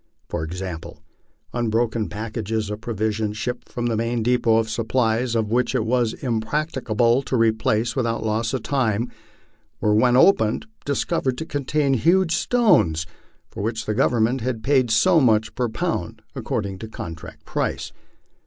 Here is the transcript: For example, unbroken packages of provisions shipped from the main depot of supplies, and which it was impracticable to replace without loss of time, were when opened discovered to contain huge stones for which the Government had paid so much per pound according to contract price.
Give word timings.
For 0.29 0.43
example, 0.43 1.03
unbroken 1.53 2.09
packages 2.09 2.71
of 2.71 2.81
provisions 2.81 3.37
shipped 3.37 3.69
from 3.69 3.85
the 3.85 3.95
main 3.95 4.23
depot 4.23 4.57
of 4.57 4.67
supplies, 4.67 5.35
and 5.35 5.47
which 5.47 5.75
it 5.75 5.85
was 5.85 6.13
impracticable 6.15 7.21
to 7.21 7.35
replace 7.37 7.95
without 7.95 8.25
loss 8.25 8.51
of 8.55 8.63
time, 8.63 9.11
were 9.79 9.93
when 9.93 10.17
opened 10.17 10.65
discovered 10.85 11.37
to 11.37 11.45
contain 11.45 11.93
huge 11.93 12.33
stones 12.35 13.05
for 13.51 13.61
which 13.61 13.85
the 13.85 13.93
Government 13.93 14.41
had 14.41 14.63
paid 14.63 14.89
so 14.89 15.19
much 15.19 15.53
per 15.53 15.69
pound 15.69 16.23
according 16.33 16.79
to 16.79 16.87
contract 16.87 17.45
price. 17.45 17.91